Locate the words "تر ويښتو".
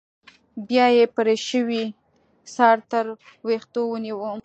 2.91-3.81